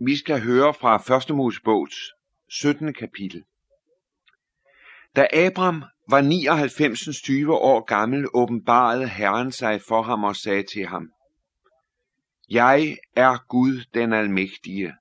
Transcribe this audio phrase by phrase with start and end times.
[0.00, 1.36] Vi skal høre fra 1.
[1.36, 1.96] Mosebogs
[2.48, 2.94] 17.
[2.94, 3.44] kapitel.
[5.16, 10.86] Da Abram var 99 20 år gammel, åbenbarede Herren sig for ham og sagde til
[10.86, 11.10] ham,
[12.50, 14.94] Jeg er Gud den almægtige.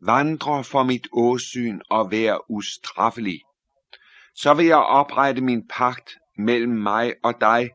[0.00, 3.40] Vandre for mit åsyn og vær ustraffelig.
[4.34, 7.70] Så vil jeg oprette min pagt mellem mig og dig,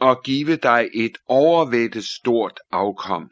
[0.00, 3.30] og give dig et overvættet stort afkom.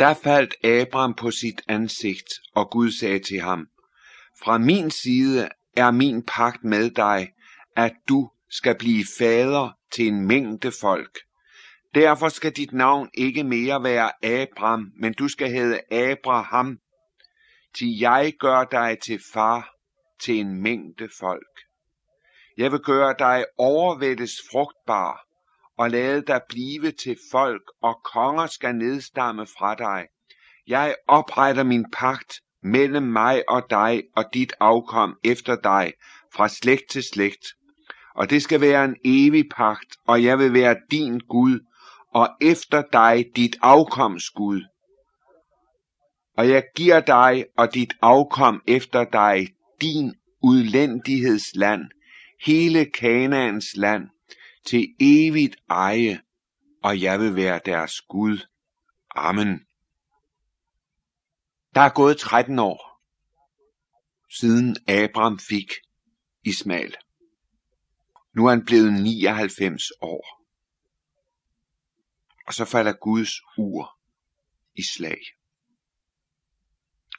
[0.00, 3.68] Da faldt Abram på sit ansigt, og Gud sagde til ham,
[4.42, 7.32] Fra min side er min pagt med dig,
[7.76, 11.18] at du skal blive fader til en mængde folk.
[11.94, 16.78] Derfor skal dit navn ikke mere være Abram, men du skal hedde Abraham,
[17.74, 19.74] til jeg gør dig til far
[20.20, 21.60] til en mængde folk.
[22.56, 25.26] Jeg vil gøre dig overvættes frugtbar,
[25.82, 30.06] og lad dig blive til folk, og konger skal nedstamme fra dig.
[30.66, 32.32] Jeg opretter min pagt
[32.62, 35.92] mellem mig og dig og dit afkom efter dig,
[36.34, 37.46] fra slægt til slægt.
[38.14, 41.60] Og det skal være en evig pagt, og jeg vil være din Gud,
[42.14, 44.62] og efter dig dit afkoms Gud.
[46.36, 49.48] Og jeg giver dig og dit afkom efter dig
[49.80, 51.82] din udlændighedsland,
[52.44, 54.11] hele Kanaans land,
[54.66, 56.22] til evigt eje,
[56.82, 58.38] og jeg vil være deres Gud.
[59.10, 59.66] Amen.
[61.74, 63.02] Der er gået 13 år,
[64.30, 65.72] siden Abraham fik
[66.44, 66.96] Ismail.
[68.36, 70.42] Nu er han blevet 99 år.
[72.46, 73.98] Og så falder Guds ur
[74.74, 75.20] i slag.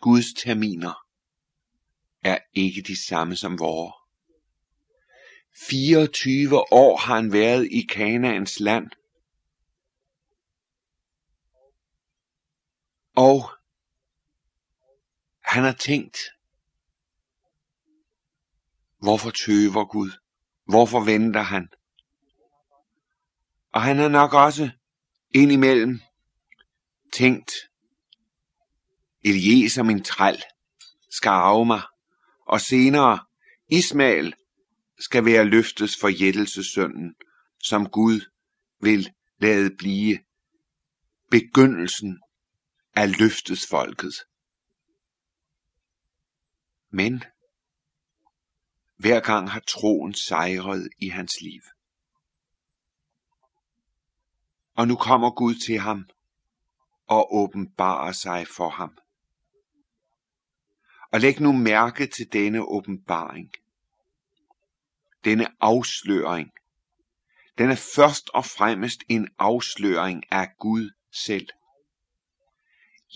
[0.02, 0.94] Guds terminer
[2.24, 4.03] er ikke de samme som vores.
[5.56, 8.92] 24 år har han været i Kanaans land.
[13.16, 13.50] Og
[15.44, 16.18] han har tænkt,
[19.00, 20.12] hvorfor tøver Gud?
[20.66, 21.68] Hvorfor venter han?
[23.74, 24.72] Og han har nok også
[25.34, 26.02] indimellem
[27.14, 27.52] tænkt,
[29.26, 30.44] Eliezer min træl
[31.10, 31.82] skal arve mig,
[32.48, 33.26] og senere
[33.68, 34.36] Ismael
[35.04, 37.16] skal være løftes forjættelsesønnen,
[37.64, 38.22] som Gud
[38.80, 40.20] vil lade blive
[41.32, 42.22] begyndelsen
[42.96, 44.14] af løftes folket.
[46.90, 47.24] Men
[48.96, 51.62] hver gang har troen sejret i hans liv.
[54.74, 56.10] Og nu kommer Gud til ham
[57.08, 58.98] og åbenbarer sig for ham.
[61.12, 63.52] Og læg nu mærke til denne åbenbaring
[65.26, 66.52] denne afsløring,
[67.58, 71.48] den er først og fremmest en afsløring af Gud selv.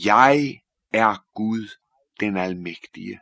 [0.03, 0.61] Jeg
[0.93, 1.67] er Gud,
[2.19, 3.19] den almægtige.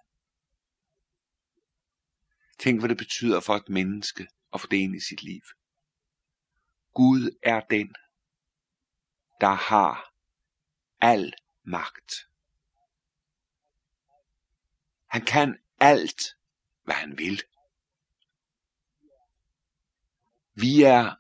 [2.59, 5.41] Tænk, hvad det betyder for et menneske at få det ind i sit liv.
[6.94, 7.95] Gud er den,
[9.41, 10.13] der har
[11.01, 12.29] al magt.
[15.06, 16.22] Han kan alt,
[16.84, 17.44] hvad han vil.
[20.56, 21.16] Vi er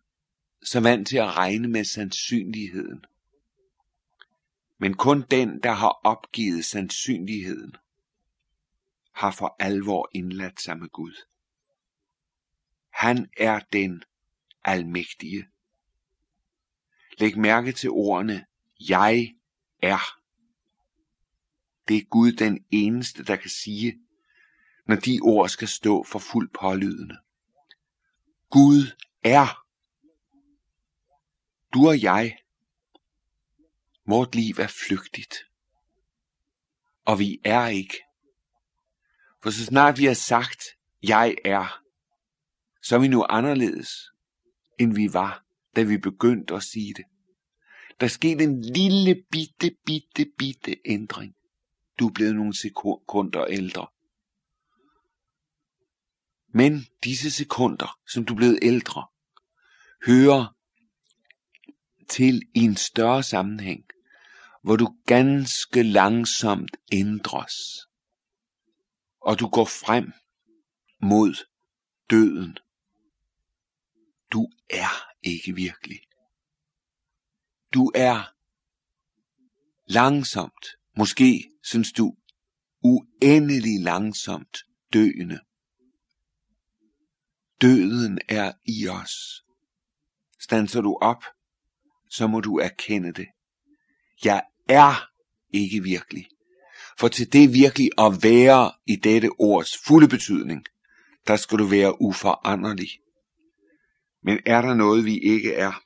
[0.63, 3.05] så vant til at regne med sandsynligheden.
[4.77, 7.75] Men kun den, der har opgivet sandsynligheden,
[9.11, 11.13] har for alvor indladt sig med Gud.
[12.89, 14.03] Han er den
[14.63, 15.47] almægtige.
[17.17, 18.45] Læg mærke til ordene,
[18.79, 19.35] jeg
[19.81, 20.19] er.
[21.87, 23.99] Det er Gud den eneste, der kan sige,
[24.87, 27.17] når de ord skal stå for fuld pålydende.
[28.49, 28.91] Gud
[29.25, 29.65] er.
[31.73, 32.37] Du og jeg,
[34.07, 35.35] vort liv er flygtigt.
[37.05, 37.97] Og vi er ikke.
[39.43, 40.63] For så snart vi har sagt,
[41.03, 41.81] jeg er,
[42.83, 43.89] så er vi nu anderledes,
[44.79, 47.05] end vi var, da vi begyndte at sige det.
[47.99, 51.35] Der skete en lille bitte, bitte, bitte ændring.
[51.99, 53.87] Du er blevet nogle sekunder ældre.
[56.53, 59.07] Men disse sekunder, som du er blevet ældre,
[60.05, 60.55] hører
[62.09, 63.83] til i en større sammenhæng,
[64.63, 67.53] hvor du ganske langsomt ændres,
[69.21, 70.13] og du går frem
[71.01, 71.35] mod
[72.09, 72.57] døden.
[74.31, 75.99] Du er ikke virkelig.
[77.73, 78.33] Du er
[79.85, 80.65] langsomt,
[80.97, 82.17] måske synes du
[82.83, 84.57] uendelig langsomt
[84.93, 85.39] døende.
[87.61, 89.44] Døden er i os.
[90.45, 91.23] Standser du op,
[92.09, 93.27] så må du erkende det.
[94.23, 95.09] Jeg er
[95.53, 96.29] ikke virkelig.
[96.99, 100.65] For til det virkelig at være i dette ords fulde betydning,
[101.27, 102.89] der skal du være uforanderlig.
[104.21, 105.83] Men er der noget, vi ikke er,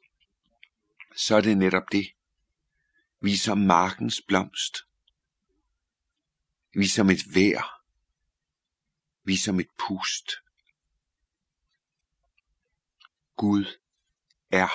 [1.15, 2.07] så er det netop det.
[3.21, 4.77] Vi er som markens blomst.
[6.73, 7.81] Vi er som et vejr.
[9.23, 10.31] Vi er som et pust.
[13.37, 13.65] Gud
[14.51, 14.69] er.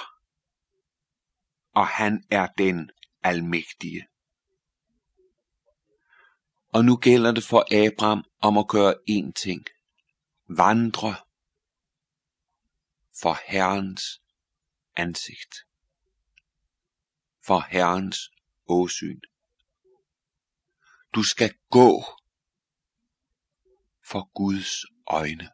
[1.70, 2.90] Og han er den
[3.22, 4.06] almægtige.
[6.68, 9.66] Og nu gælder det for Abraham om at gøre én ting.
[10.48, 11.14] Vandre
[13.20, 14.22] for Herrens
[14.96, 15.54] ansigt.
[17.46, 18.30] For Herrens
[18.66, 19.20] åsyn.
[21.14, 22.04] Du skal gå
[24.04, 25.50] for Guds øjne.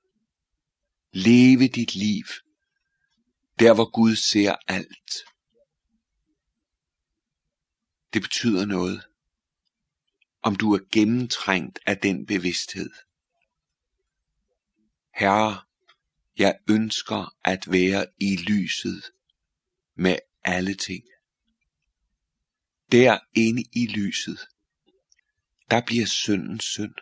[1.12, 2.24] Leve dit liv,
[3.60, 5.24] der hvor Gud ser alt.
[8.12, 9.08] Det betyder noget,
[10.42, 12.90] om du er gennemtrængt af den bevidsthed.
[15.14, 15.62] Herre,
[16.38, 19.12] jeg ønsker at være i lyset
[19.94, 21.04] med alle ting.
[22.92, 24.48] Der inde i lyset,
[25.70, 26.94] der bliver synden synd.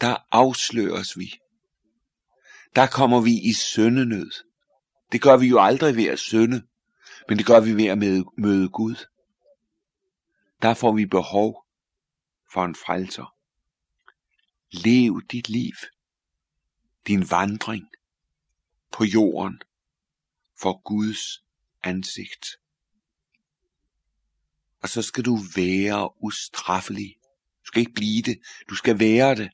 [0.00, 1.40] Der afsløres vi.
[2.76, 4.30] Der kommer vi i syndenød.
[5.12, 6.62] Det gør vi jo aldrig ved at synde,
[7.28, 7.98] men det gør vi ved at
[8.38, 9.06] møde Gud.
[10.62, 11.66] Der får vi behov
[12.52, 13.34] for en frelser.
[14.70, 15.74] Lev dit liv,
[17.06, 17.88] din vandring
[18.92, 19.62] på jorden
[20.60, 21.44] for Guds
[21.82, 22.46] ansigt.
[24.82, 27.16] Og så skal du være ustraffelig.
[27.60, 29.50] Du skal ikke blive det, du skal være det.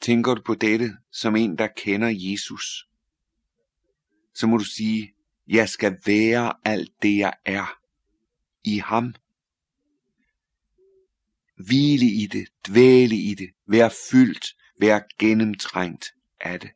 [0.00, 2.88] Tænker du på dette som en, der kender Jesus,
[4.34, 5.14] så må du sige,
[5.48, 7.78] jeg skal være alt det, jeg er
[8.64, 9.14] i ham.
[11.66, 16.06] Hvile i det, dvæle i det, vær fyldt, vær gennemtrængt
[16.40, 16.70] af det.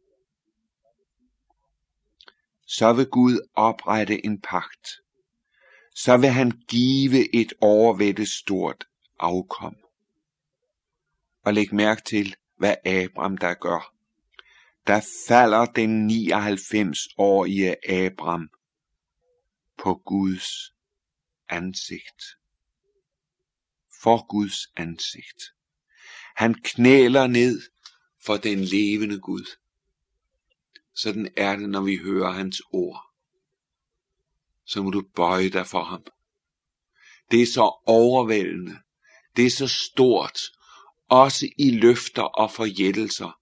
[2.66, 4.88] Så vil Gud oprette en pagt.
[5.94, 8.84] Så vil han give et overvættet stort
[9.19, 9.76] afkom.
[11.44, 13.94] Og læg mærke til, hvad Abraham der gør.
[14.86, 18.50] Der falder den 99-årige Abraham
[19.78, 20.74] på Guds
[21.48, 22.22] ansigt.
[24.02, 25.42] For Guds ansigt.
[26.36, 27.62] Han knæler ned
[28.24, 29.56] for den levende Gud.
[30.94, 33.12] Sådan er det, når vi hører hans ord.
[34.64, 36.04] Så må du bøje dig for ham.
[37.30, 38.78] Det er så overvældende.
[39.36, 40.38] Det er så stort.
[41.12, 43.40] Også i løfter og forjættelser.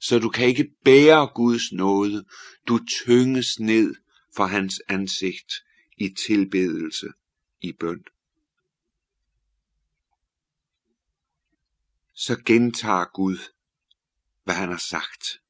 [0.00, 2.24] Så du kan ikke bære Guds nåde.
[2.68, 3.94] Du tynges ned
[4.36, 5.52] for hans ansigt
[5.96, 7.06] i tilbedelse
[7.60, 8.04] i bøn.
[12.12, 13.38] Så gentager Gud,
[14.44, 15.40] hvad han har sagt.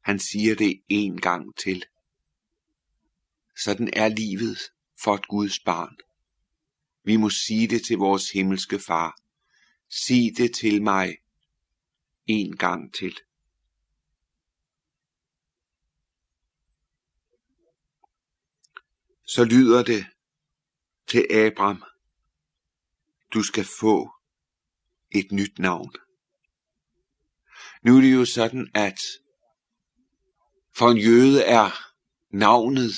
[0.00, 1.84] Han siger det en gang til.
[3.64, 4.58] Sådan er livet
[5.02, 5.96] for et Guds barn.
[7.04, 9.21] Vi må sige det til vores himmelske far.
[9.94, 11.16] Sig det til mig
[12.26, 13.18] en gang til.
[19.26, 20.06] Så lyder det
[21.06, 21.82] til Abram,
[23.34, 24.10] du skal få
[25.10, 25.92] et nyt navn.
[27.82, 29.00] Nu er det jo sådan, at
[30.76, 31.70] for en jøde er
[32.30, 32.92] navnet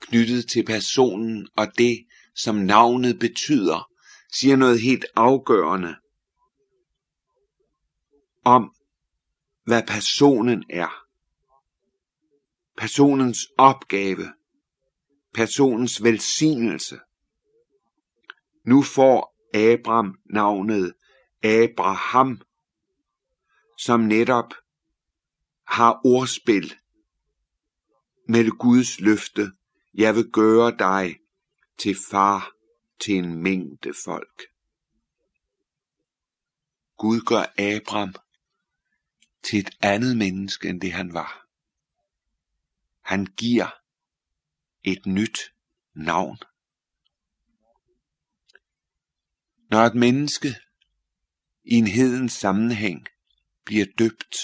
[0.00, 3.90] knyttet til personen, og det, som navnet betyder,
[4.32, 5.96] siger noget helt afgørende
[8.44, 8.74] om,
[9.64, 11.06] hvad personen er.
[12.76, 14.32] Personens opgave.
[15.34, 17.00] Personens velsignelse.
[18.64, 20.94] Nu får Abraham navnet
[21.42, 22.40] Abraham,
[23.78, 24.54] som netop
[25.66, 26.74] har ordspil
[28.28, 29.52] med Guds løfte,
[29.94, 31.16] jeg vil gøre dig
[31.78, 32.52] til far
[33.00, 34.42] til en mængde folk.
[36.96, 38.14] Gud gør Abraham
[39.42, 41.46] til et andet menneske end det han var.
[43.00, 43.80] Han giver
[44.84, 45.38] et nyt
[45.94, 46.38] navn.
[49.70, 50.48] Når et menneske
[51.64, 53.06] i en hedens sammenhæng
[53.64, 54.36] bliver døbt,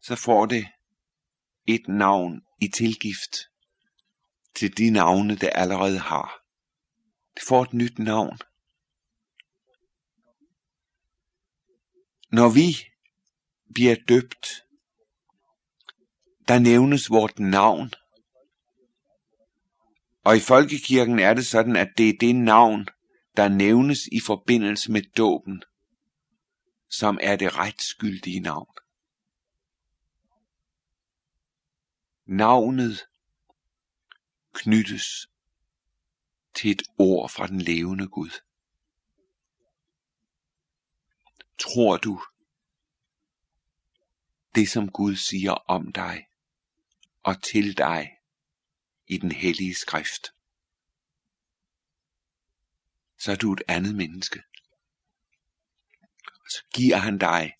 [0.00, 0.68] så får det
[1.66, 3.36] et navn i tilgift
[4.54, 6.44] til de navne, det allerede har.
[7.34, 8.38] Det får et nyt navn.
[12.32, 12.91] Når vi
[13.74, 14.46] bliver døbt,
[16.48, 17.92] der nævnes vort navn.
[20.24, 22.86] Og i folkekirken er det sådan, at det er det navn,
[23.36, 25.62] der nævnes i forbindelse med dåben,
[26.90, 28.74] som er det retsgyldige navn.
[32.26, 33.00] Navnet
[34.54, 35.26] knyttes
[36.54, 38.30] til et ord fra den levende Gud.
[41.58, 42.22] Tror du,
[44.54, 46.26] det som Gud siger om dig
[47.22, 48.10] og til dig
[49.06, 50.26] i den hellige skrift,
[53.18, 54.42] så er du et andet menneske.
[56.24, 57.52] Og så giver han dig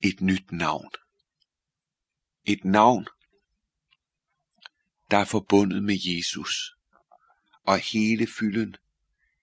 [0.00, 0.90] et nyt navn.
[2.44, 3.06] Et navn,
[5.10, 6.76] der er forbundet med Jesus
[7.62, 8.76] og hele fylden,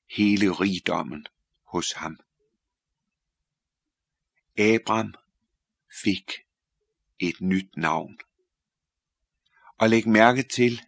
[0.10, 1.28] hele rigdommen
[1.64, 2.20] hos ham.
[4.58, 5.14] Abram
[6.04, 6.43] fik
[7.30, 8.18] et nyt navn.
[9.78, 10.82] Og læg mærke til,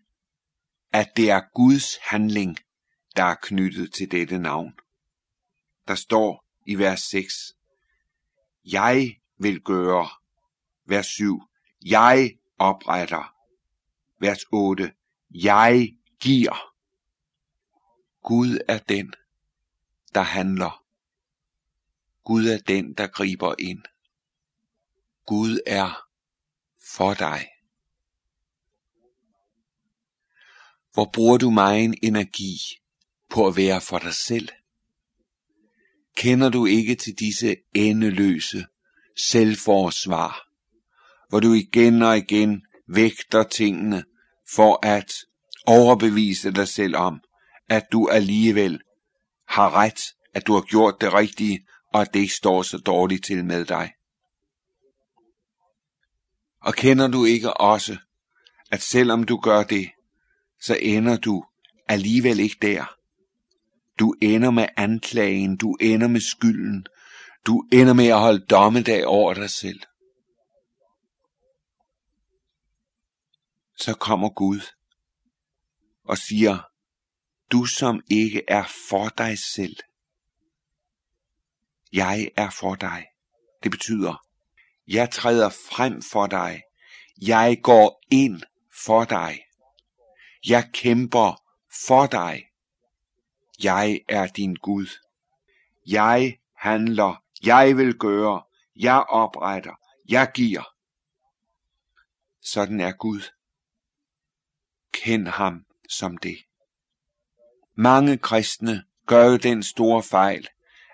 [0.93, 2.57] at det er Guds handling,
[3.15, 4.73] der er knyttet til dette navn.
[5.87, 7.55] Der står i vers 6,
[8.65, 10.09] Jeg vil gøre.
[10.85, 11.43] Vers 7,
[11.85, 13.35] Jeg opretter.
[14.19, 14.93] Vers 8,
[15.29, 16.73] Jeg giver.
[18.21, 19.13] Gud er den,
[20.13, 20.83] der handler.
[22.23, 23.83] Gud er den, der griber ind.
[25.25, 26.04] Gud er
[26.93, 27.47] for dig.
[30.93, 32.57] Hvor bruger du en energi
[33.29, 34.49] på at være for dig selv?
[36.17, 38.65] Kender du ikke til disse endeløse
[39.17, 40.47] selvforsvar,
[41.29, 44.03] hvor du igen og igen vægter tingene
[44.55, 45.13] for at
[45.67, 47.21] overbevise dig selv om,
[47.69, 48.81] at du alligevel
[49.47, 50.01] har ret,
[50.33, 53.65] at du har gjort det rigtige, og at det ikke står så dårligt til med
[53.65, 53.91] dig.
[56.65, 57.97] Og kender du ikke også,
[58.71, 59.91] at selvom du gør det,
[60.61, 61.45] så ender du
[61.87, 62.95] alligevel ikke der.
[63.99, 66.85] Du ender med anklagen, du ender med skylden,
[67.45, 69.79] du ender med at holde dommedag over dig selv.
[73.77, 74.61] Så kommer Gud
[76.03, 76.57] og siger,
[77.51, 79.75] du som ikke er for dig selv.
[81.93, 83.05] Jeg er for dig.
[83.63, 84.24] Det betyder,
[84.87, 86.61] jeg træder frem for dig.
[87.21, 88.41] Jeg går ind
[88.85, 89.45] for dig.
[90.47, 91.43] Jeg kæmper
[91.87, 92.43] for dig.
[93.63, 94.87] Jeg er din Gud.
[95.87, 97.23] Jeg handler.
[97.43, 98.43] Jeg vil gøre.
[98.75, 99.79] Jeg opretter.
[100.09, 100.63] Jeg giver.
[102.41, 103.21] Sådan er Gud.
[104.91, 106.37] Kend ham som det.
[107.75, 110.47] Mange kristne gør jo den store fejl,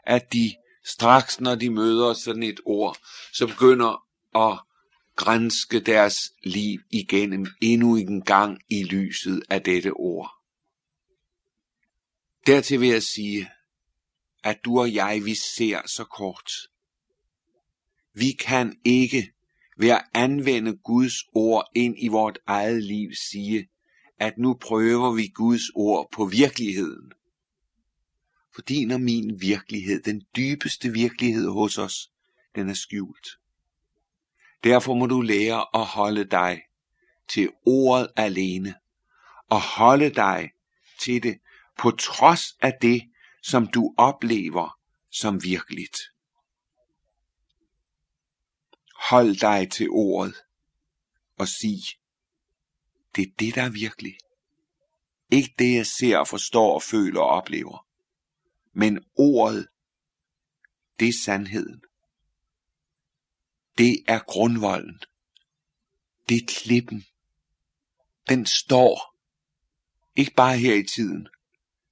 [0.04, 2.98] at de straks når de møder sådan et ord,
[3.34, 4.60] så begynder at
[5.16, 10.32] grænske deres liv igennem endnu en gang i lyset af dette ord.
[12.48, 13.50] Dertil vil jeg sige,
[14.44, 16.52] at du og jeg, vi ser så kort.
[18.14, 19.32] Vi kan ikke
[19.78, 23.70] ved at anvende Guds ord ind i vort eget liv sige,
[24.20, 27.12] at nu prøver vi Guds ord på virkeligheden.
[28.56, 32.12] For din og min virkelighed, den dybeste virkelighed hos os,
[32.56, 33.28] den er skjult.
[34.64, 36.62] Derfor må du lære at holde dig
[37.28, 38.76] til ordet alene,
[39.50, 40.52] og holde dig
[41.00, 41.40] til det
[41.78, 43.02] på trods af det,
[43.44, 44.80] som du oplever
[45.12, 45.98] som virkeligt.
[49.10, 50.36] Hold dig til ordet
[51.38, 51.80] og sig,
[53.16, 54.18] det er det, der er virkelig.
[55.32, 57.88] Ikke det, jeg ser og forstår og føler og oplever.
[58.74, 59.68] Men ordet,
[61.00, 61.82] det er sandheden.
[63.78, 65.00] Det er grundvolden.
[66.30, 67.04] Det er klippen.
[68.30, 69.16] Den står
[70.16, 71.28] ikke bare her i tiden,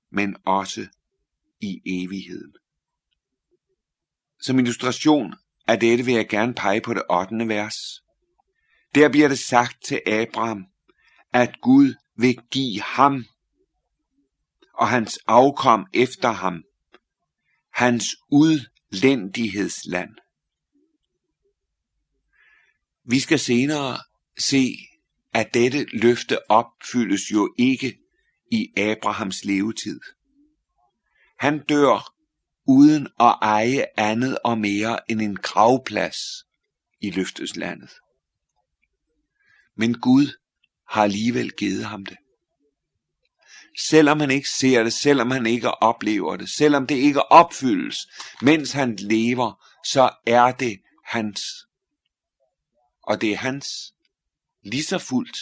[0.10, 0.88] men også
[1.62, 2.54] i evigheden.
[4.42, 5.34] Som illustration
[5.68, 7.48] af dette vil jeg gerne pege på det 8.
[7.48, 7.76] vers.
[8.96, 10.66] Der bliver det sagt til Abraham,
[11.34, 13.26] at Gud vil give ham
[14.74, 16.64] og hans afkom efter ham,
[17.80, 20.10] hans udlændighedsland.
[23.04, 23.98] Vi skal senere
[24.40, 24.76] se,
[25.34, 28.00] at dette løfte opfyldes jo ikke
[28.52, 30.00] i Abrahams levetid.
[31.40, 32.16] Han dør
[32.68, 36.18] uden at eje andet og mere end en gravplads
[37.02, 37.92] i løfteslandet.
[39.76, 40.38] Men Gud
[40.88, 42.18] har alligevel givet ham det.
[43.88, 47.98] Selvom han ikke ser det, selvom han ikke oplever det, selvom det ikke opfyldes,
[48.42, 51.42] mens han lever, så er det hans.
[53.04, 53.94] Og det er hans
[54.62, 55.38] lige så fuldt,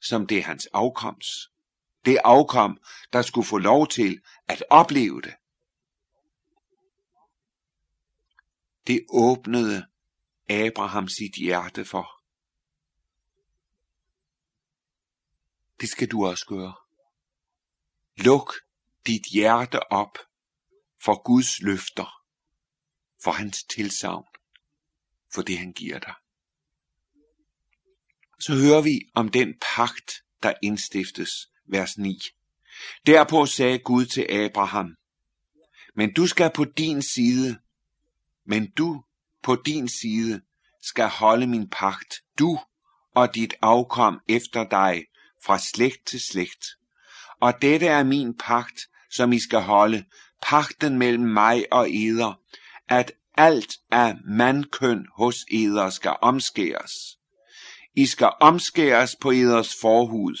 [0.00, 1.28] som det er hans afkomst.
[2.04, 2.78] det afkom,
[3.12, 5.34] der skulle få lov til at opleve det.
[8.86, 9.86] Det åbnede
[10.48, 12.22] Abraham sit hjerte for.
[15.80, 16.81] Det skal du også gøre.
[18.24, 18.54] Luk
[19.06, 20.18] dit hjerte op
[21.04, 22.22] for Guds løfter,
[23.22, 24.24] for hans tilsavn,
[25.34, 26.14] for det han giver dig.
[28.40, 31.30] Så hører vi om den pagt, der indstiftes,
[31.66, 32.18] vers 9.
[33.06, 34.96] Derpå sagde Gud til Abraham,
[35.94, 37.60] men du skal på din side,
[38.44, 39.04] men du
[39.42, 40.42] på din side
[40.82, 42.58] skal holde min pagt, du
[43.14, 45.06] og dit afkom efter dig
[45.44, 46.64] fra slægt til slægt.
[47.42, 48.80] Og dette er min pagt,
[49.10, 50.04] som I skal holde,
[50.42, 52.40] pagten mellem mig og eder,
[52.88, 56.92] at alt af mandkøn hos eder skal omskæres.
[57.96, 60.36] I skal omskæres på eders forhud.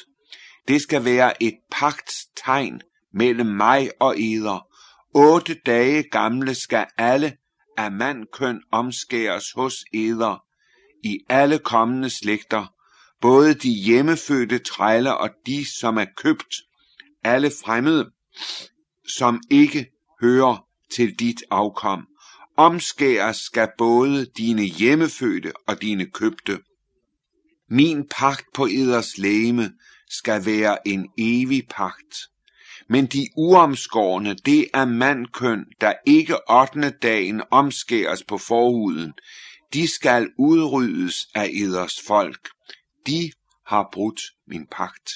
[0.68, 2.80] Det skal være et pagtstegn
[3.14, 4.66] mellem mig og eder.
[5.14, 7.36] Otte dage gamle skal alle
[7.76, 10.44] af mandkøn omskæres hos eder
[11.04, 12.66] i alle kommende slægter,
[13.20, 16.54] både de hjemmefødte træller og de, som er købt,
[17.24, 18.10] alle fremmede,
[19.16, 22.06] som ikke hører til dit afkom.
[22.56, 26.58] Omskæres skal både dine hjemmefødte og dine købte.
[27.70, 29.72] Min pagt på eders læme
[30.10, 32.18] skal være en evig pagt.
[32.88, 36.90] Men de uomskårne, det er mandkøn, der ikke 8.
[36.90, 39.12] dagen omskæres på forhuden.
[39.72, 42.48] De skal udryddes af eders folk.
[43.06, 43.32] De
[43.66, 45.12] har brudt min pagt.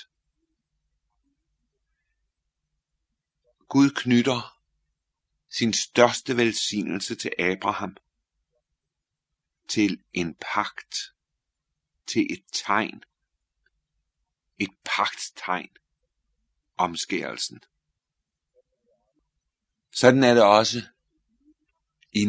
[3.68, 4.58] Gud knytter
[5.50, 7.96] sin største velsignelse til Abraham,
[9.68, 11.12] til en pagt,
[12.06, 13.02] til et tegn,
[14.58, 15.70] et pagttegn,
[16.76, 17.60] omskærelsen.
[19.90, 20.82] Sådan er det også
[22.12, 22.26] i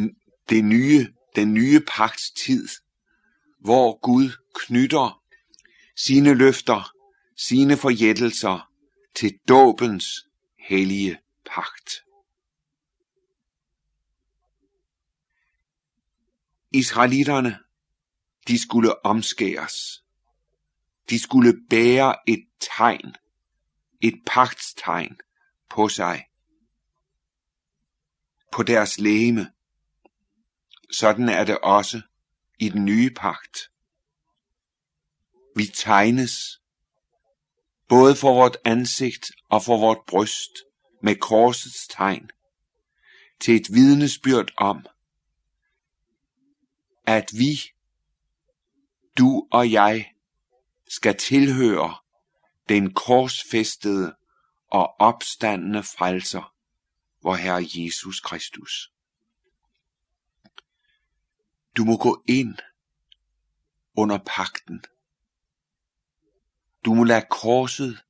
[0.49, 2.67] det nye, den nye pagts tid,
[3.59, 5.23] hvor Gud knytter
[5.95, 6.91] sine løfter,
[7.35, 8.71] sine forjættelser
[9.15, 10.05] til dåbens
[10.59, 12.03] hellige pagt.
[16.71, 17.59] Israelitterne,
[18.47, 20.03] de skulle omskæres.
[21.09, 23.15] De skulle bære et tegn,
[24.01, 25.19] et pagtstegn
[25.69, 26.25] på sig,
[28.51, 29.51] på deres læme.
[30.91, 32.01] Sådan er det også
[32.59, 33.57] i den nye pagt.
[35.55, 36.61] Vi tegnes,
[37.87, 40.51] både for vort ansigt og for vort bryst,
[41.01, 42.29] med korsets tegn,
[43.39, 44.85] til et vidnesbyrd om,
[47.05, 47.59] at vi,
[49.17, 50.13] du og jeg,
[50.87, 51.95] skal tilhøre
[52.69, 54.15] den korsfæstede
[54.67, 56.53] og opstandende frelser,
[57.23, 58.93] vor Herre Jesus Kristus.
[61.77, 62.55] Du må gå ind
[63.95, 64.83] under pakten.
[66.85, 68.03] Du må lade korset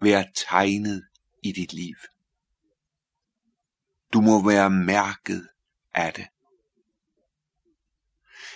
[0.00, 1.07] være tegnet
[1.48, 1.96] i dit liv.
[4.12, 5.48] Du må være mærket
[5.94, 6.26] af det.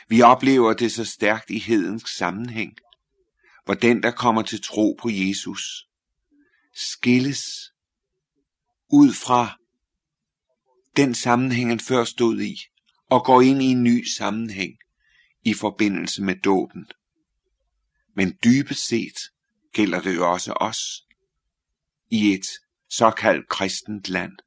[0.08, 2.76] Vi oplever det så stærkt i hedensk sammenhæng,
[3.64, 5.88] hvor den, der kommer til tro på Jesus,
[6.74, 7.72] skilles
[8.88, 9.58] ud fra
[10.96, 12.58] den sammenhæng, han før stod i,
[13.10, 14.78] og går ind i en ny sammenhæng
[15.42, 16.86] i forbindelse med dåben.
[18.14, 19.18] Men dybest set
[19.72, 21.06] gælder det jo også os
[22.10, 22.46] i et
[22.96, 24.38] såkaldt kristent land.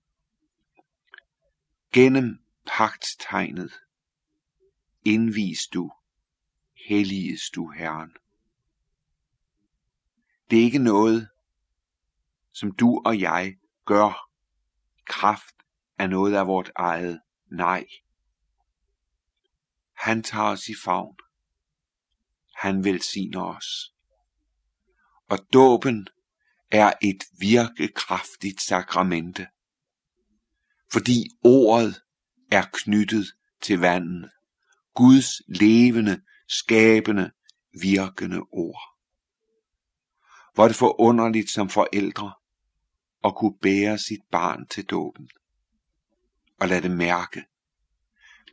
[1.93, 3.73] Gennem pagtstegnet
[5.05, 5.91] indvis du,
[6.87, 8.11] helliges du Herren.
[10.49, 11.29] Det er ikke noget,
[12.51, 14.29] som du og jeg gør
[15.05, 15.55] kraft
[15.97, 17.21] af noget af vort eget.
[17.51, 17.85] Nej.
[19.93, 21.17] Han tager os i favn.
[22.55, 23.93] Han velsigner os.
[25.29, 26.07] Og dåben
[26.75, 29.47] er et virkekraftigt sakramente,
[30.91, 32.01] fordi ordet
[32.51, 33.25] er knyttet
[33.61, 34.31] til vandet.
[34.93, 37.31] Guds levende, skabende,
[37.81, 38.81] virkende ord.
[40.53, 42.33] Hvor er det forunderligt som forældre
[43.23, 45.29] at kunne bære sit barn til dåben
[46.59, 47.43] og lade det mærke.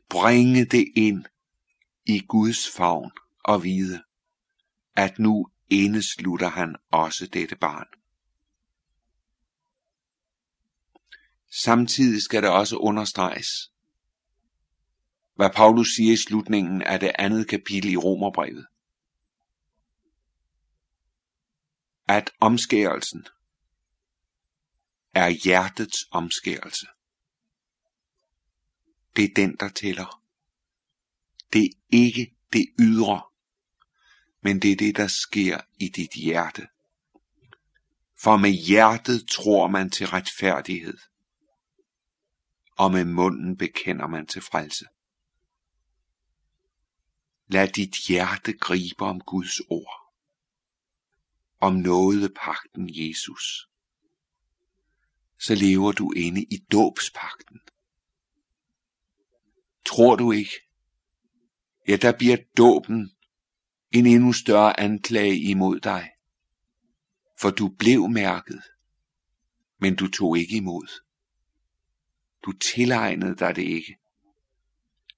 [0.09, 1.25] Bringe det ind
[2.07, 3.11] i Guds favn
[3.45, 4.03] og vide,
[4.97, 8.02] at nu indeslutter han også dette barn.
[11.55, 13.73] Samtidig skal det også understreges,
[15.35, 18.67] hvad Paulus siger i slutningen af det andet kapitel i Romerbrevet.
[22.09, 23.27] At omskærelsen,
[25.15, 26.87] er hjertets omskærelse.
[29.17, 30.23] Det er den, der tæller.
[31.53, 33.23] Det er ikke det ydre,
[34.43, 36.67] men det er det, der sker i dit hjerte.
[38.23, 40.99] For med hjertet tror man til retfærdighed,
[42.79, 44.85] og med munden bekender man til frelse.
[47.47, 50.15] Lad dit hjerte gribe om Guds ord,
[51.61, 53.69] om noget pakten Jesus.
[55.39, 57.61] Så lever du inde i dåbspakten.
[59.85, 60.53] Tror du ikke?
[61.89, 63.13] Ja, der bliver dåben
[63.91, 66.11] en endnu større anklage imod dig.
[67.41, 68.63] For du blev mærket,
[69.79, 71.02] men du tog ikke imod.
[72.43, 73.97] Du tilegnede dig det ikke.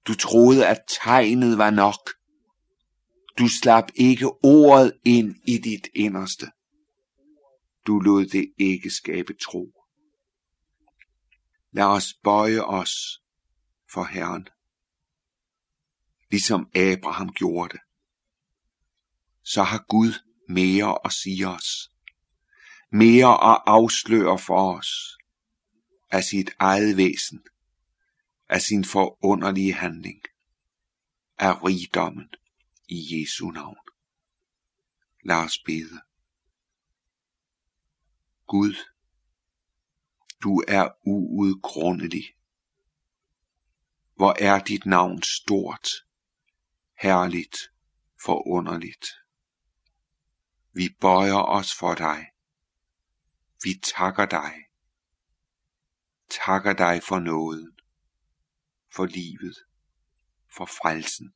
[0.07, 2.09] Du troede, at tegnet var nok.
[3.37, 6.51] Du slap ikke ordet ind i dit inderste.
[7.87, 9.73] Du lod det ikke skabe tro.
[11.71, 13.21] Lad os bøje os
[13.93, 14.47] for Herren,
[16.31, 17.81] ligesom Abraham gjorde det.
[19.43, 20.13] Så har Gud
[20.49, 21.91] mere at sige os,
[22.91, 25.17] mere at afsløre for os
[26.15, 27.45] af sit eget væsen,
[28.49, 30.21] af sin forunderlige handling,
[31.37, 32.29] af rigdommen
[32.87, 33.77] i Jesu navn.
[35.23, 36.01] Lad os bede.
[38.47, 38.75] Gud,
[40.43, 42.35] du er uudgrundelig.
[44.15, 45.87] Hvor er dit navn stort,
[47.01, 47.57] herligt,
[48.25, 49.05] forunderligt.
[50.71, 52.25] Vi bøjer os for dig.
[53.63, 54.64] Vi takker dig.
[56.29, 57.77] Takker dig for nåden,
[58.95, 59.55] for livet,
[60.55, 61.33] for frelsen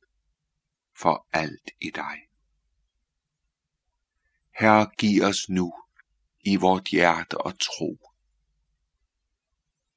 [1.00, 2.18] for alt i dig.
[4.50, 5.72] Herre, giv os nu
[6.40, 8.10] i vort hjerte og tro,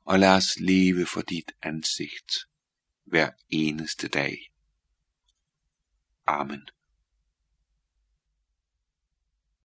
[0.05, 2.33] og lad os leve for dit ansigt
[3.03, 4.37] hver eneste dag.
[6.25, 6.67] Amen.